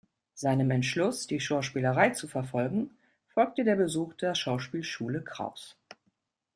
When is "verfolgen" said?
2.27-2.89